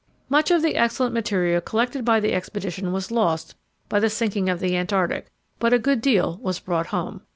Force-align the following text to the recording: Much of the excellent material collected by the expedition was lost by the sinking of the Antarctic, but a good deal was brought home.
Much 0.29 0.49
of 0.49 0.63
the 0.63 0.75
excellent 0.77 1.13
material 1.13 1.61
collected 1.61 2.03
by 2.03 2.19
the 2.19 2.33
expedition 2.33 2.91
was 2.91 3.11
lost 3.11 3.53
by 3.87 3.99
the 3.99 4.09
sinking 4.09 4.49
of 4.49 4.59
the 4.59 4.75
Antarctic, 4.75 5.31
but 5.59 5.73
a 5.73 5.77
good 5.77 6.01
deal 6.01 6.37
was 6.41 6.59
brought 6.59 6.87
home. 6.87 7.21